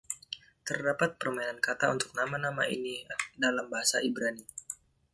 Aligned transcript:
Terdapat 0.67 1.09
permainan 1.21 1.59
kata 1.67 1.85
untuk 1.95 2.09
nama-nama 2.19 2.63
ini 2.77 2.95
dalam 3.43 3.65
bahasa 3.73 3.97
Ibrani. 4.09 4.41